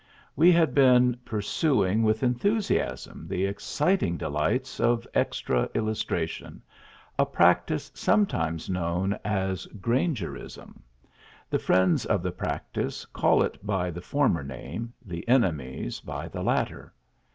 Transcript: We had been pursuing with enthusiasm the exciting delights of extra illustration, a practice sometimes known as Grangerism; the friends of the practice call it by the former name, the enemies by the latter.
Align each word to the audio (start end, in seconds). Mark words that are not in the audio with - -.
We 0.35 0.51
had 0.51 0.73
been 0.73 1.15
pursuing 1.25 2.01
with 2.01 2.23
enthusiasm 2.23 3.27
the 3.27 3.45
exciting 3.45 4.17
delights 4.17 4.79
of 4.79 5.05
extra 5.13 5.69
illustration, 5.75 6.63
a 7.19 7.25
practice 7.27 7.91
sometimes 7.93 8.67
known 8.67 9.15
as 9.23 9.67
Grangerism; 9.79 10.81
the 11.51 11.59
friends 11.59 12.07
of 12.07 12.23
the 12.23 12.31
practice 12.31 13.05
call 13.05 13.43
it 13.43 13.63
by 13.63 13.91
the 13.91 14.01
former 14.01 14.41
name, 14.41 14.91
the 15.05 15.23
enemies 15.29 15.99
by 15.99 16.27
the 16.27 16.41
latter. 16.41 16.95